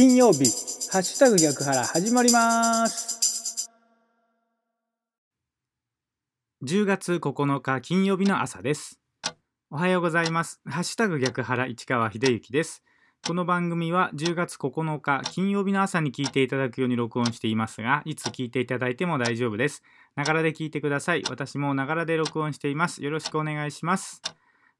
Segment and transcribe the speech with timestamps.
[0.00, 0.46] 金曜日、
[0.90, 3.70] ハッシュタグ逆腹始まります。
[6.64, 8.98] 10月9日金曜日の朝です。
[9.70, 10.58] おはようございます。
[10.64, 12.82] ハッシュタグ逆腹市川秀幸です。
[13.26, 19.82] この番組は10月9日金曜日の朝に聞いていただくように録音していますが、いつ聞いていただいても大丈夫です。
[20.16, 21.24] ながらで聞いてください。
[21.28, 23.04] 私もながらで録音しています。
[23.04, 24.22] よろしくお願いします。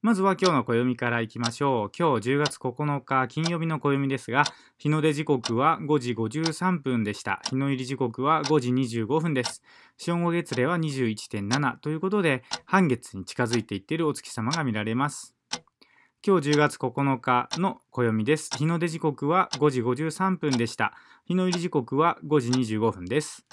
[0.03, 1.93] まずは今日の暦からいきましょう。
[1.95, 4.45] 今日10月9日金曜日の暦ですが、
[4.79, 7.43] 日の出時刻は5時53分でした。
[7.51, 9.63] 日の入り時刻は5時25分です。
[9.99, 15.35] 正午月齢は21.7ということで、半月に近づいていっているお月様が見られます。
[16.27, 18.49] 今日10月9日の暦です。
[18.57, 20.95] 日の出時刻は5時53分でした。
[21.27, 23.45] 日の入り時刻は5時25分です。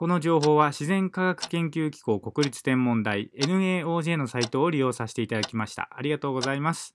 [0.00, 5.90] この情報は自然科学研究機構国立天文台 NAOJ のサイトを利用させていただきました。
[5.94, 6.94] ありがとうございます。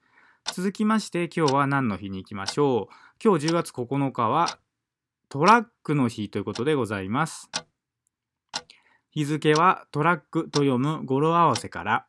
[0.52, 2.96] 続きまして今日は何の日に行きましょう。
[3.24, 4.58] 今日10月9日は
[5.30, 7.48] トラックの日ということでございます。
[9.12, 12.08] 日付はトラックと読む語呂合わせから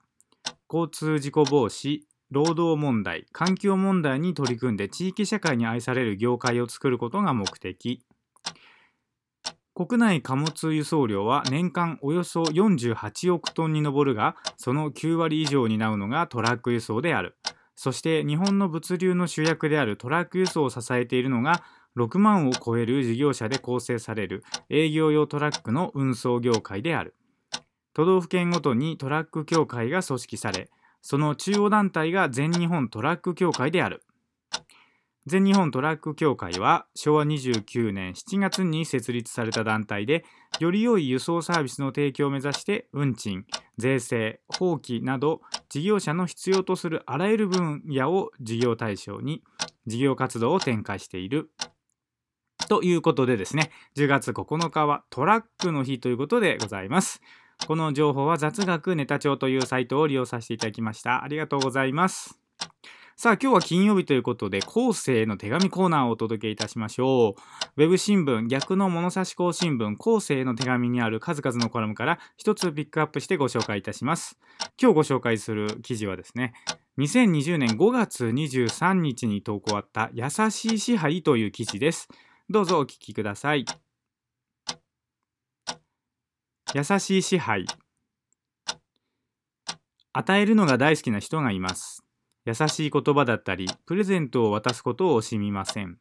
[0.72, 8.03] 交通事故防止、労働問題、環境問題に取り組んで地域社会に愛される業界を作ることが目的。
[9.77, 17.36] 国内貨物輸送量は年間およそ48億トンに上るが、その9割以上になるのがトラック輸送である。
[17.74, 21.62] そして日本の物流の主役であるトラック輸送を支えているのが
[21.94, 27.14] 6万を超える事業者で構成される営業用トラックの運送業界である。
[27.92, 30.70] 都道府県ごとにトラック協会が組織され、
[31.02, 34.02] その中央団体が全日本トラック協会である。
[35.27, 40.24] 全日本トラック協会は昭和29年7月に設立された団体で、
[40.60, 43.44] より良い輸送サービスの提供を目指して運賃、
[43.77, 49.42] 税制、法規など事業者の必要とするあらゆる分野を事業対象に
[49.86, 51.50] 事業活動を展開している。
[52.69, 57.20] ということでですね、10月9日はトラックの日ということでございます。
[57.66, 61.25] この情報は雑学ネタ帳というサイトを利用させていただきました。
[61.25, 62.45] ありがとうございます。
[63.19, 67.34] さあ今日は金曜日ということで後世の手紙コーナーをお届けいたしましょ
[67.77, 67.82] う。
[67.82, 74.38] ウェブ新聞逆の物差し校新聞後世の手紙にある数々のコラムから一つピックアップしてご紹介いたします。
[74.78, 76.53] 今日ご紹介する記事はですね、
[76.99, 82.09] 2020年5月23日に投稿あった優しい支配という記事です。
[82.50, 83.65] どうぞお聞きください。
[86.75, 87.65] 優しい支配
[90.12, 92.06] 与えるのが大好きな人がいます。
[92.46, 95.98] 優しい言葉だったり、プレゼントを渡すことを惜しみません。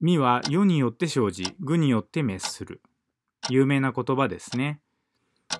[0.00, 2.80] 身は世によって生じ、愚によって滅する。
[3.50, 4.80] 有名な言葉ですね。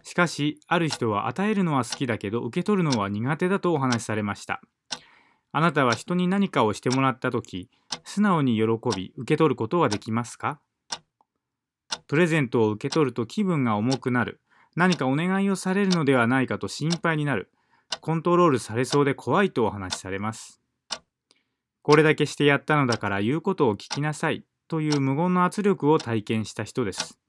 [0.04, 4.62] しかし、ある人は与えるのは好きだけど、受け取るのは苦手だとお話しされました。
[5.50, 7.68] あなたは人に何かをしてもらったとき、
[8.04, 8.64] 素直に喜
[8.96, 10.60] び、受け取ることはできますか？
[12.06, 14.40] プレゼントを受け取ると気分が重くなる。
[14.76, 17.50] 何かお願いをされるのではないかと心配になる。
[18.02, 20.60] コントロールされそうで怖いとお話しされます。
[21.82, 27.20] これだけしてやったのだから言うことを聞きなさいという無言の圧力を体験した人です。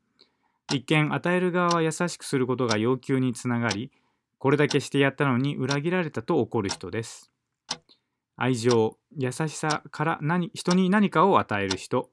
[0.74, 3.92] 一見与える側は優しくすることが要求につながり、
[4.40, 7.32] これだけしてやったのに裏切られたと怒る人です。
[8.36, 12.10] 愛情、優しさから何人に何かを与える人。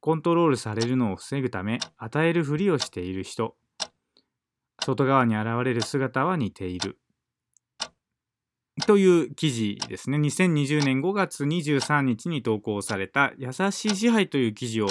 [0.00, 3.56] コントロールされるのを防ぐため与えるふりをしている人。
[4.82, 6.98] 外側に現れる姿は似ている。
[8.86, 10.18] という記事ですね。
[10.18, 14.88] 2020年5月23日に投稿された優しい支配という記事を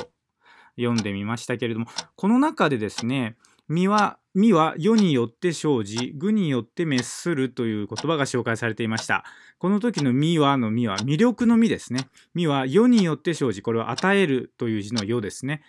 [0.77, 3.35] 読んでみましたけれども、この中でですね、
[3.67, 9.23] 三輪、身は世によって生じ、愚によって滅するという言葉が紹介されていました。
[9.59, 12.07] この時の身はの身は魅力の身ですね。
[12.33, 15.61] 身は世によって生じ、これは与えるという字の世ですね。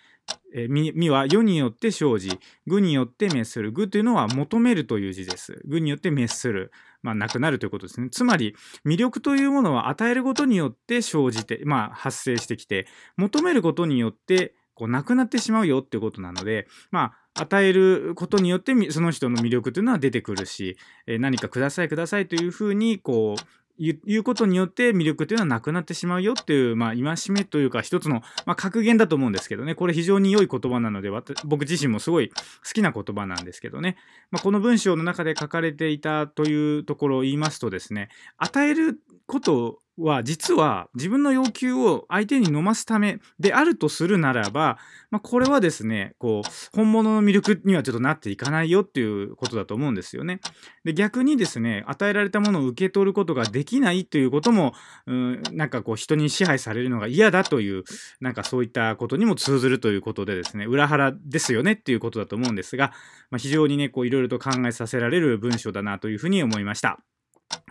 [0.55, 3.71] え身身は世によって生じ、愚によって滅する。
[3.71, 5.61] 愚というのは求めるという字です。
[5.65, 6.71] 愚によって滅する。
[7.03, 8.09] まあ、なくなるということですね。
[8.09, 23.43] つまり、魅力というものは与えることによって生じて、まあ、発生してきて、求めることによって、こう、なくなってしまうよっていうことなので、まあ、与えることによって、その人の魅力というのは出てくるし、え何かくださいくださいというふうに、こう、
[23.77, 29.75] 言うことによって魅力というのはなくなってしまうよっていう、まあ、戒めというか一つの、まあ、格言だと思うんですけどね。
[29.75, 31.09] これ非常に良い言葉なので、
[31.43, 32.35] 僕自身もすごい好
[32.73, 33.97] きな言葉なんですけどね。
[34.31, 38.07] まあ、この文章の中で書かれていたというところを言いますとですね、
[38.37, 38.97] 与える
[39.27, 44.77] ことは実は自分の要求を相手に飲ますためであるとするならば、
[45.09, 50.41] まあ、これはですねこう本物の魅力にはちょっとなっていかないよっていうことだと思うんですよね。
[50.83, 54.73] で逆にですね与えられたものを受け取ることができないということも
[55.05, 57.83] うんなんかこう人に支配されるのが嫌だという
[58.19, 62.91] なんかそういったことにも通ずるということでですね裏腹ですよねっていうことだと思うんですが、
[63.31, 66.99] まあ、非常にねこういろいろと考えさせられる文章だなというふうに思いました。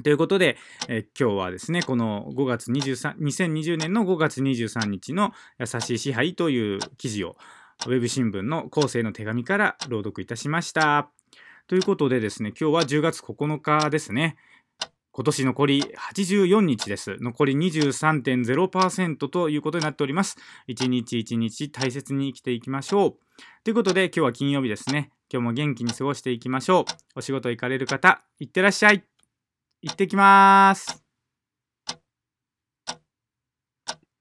[0.02, 0.56] ということで、
[0.88, 7.36] え今日はですね、この5月23、2020年の5月23日の優しい支配という記事を、
[7.86, 11.10] ウェブ新聞の後世の手紙から朗読いたしました。
[11.66, 14.36] ということでですね、今日は10月9日ですね。
[15.12, 15.82] 今年残り
[16.12, 17.16] 84日です。
[17.20, 20.36] 残り23.0%ということになっております。
[20.66, 23.16] 一日一日大切に生きていきましょう。
[23.62, 25.10] ということで今日は金曜日ですね。
[25.32, 26.84] 今日も元気に過ごしていきましょう。
[27.14, 29.13] お仕事行かれる方、いってらっしゃい。
[29.84, 31.03] 行ってきます。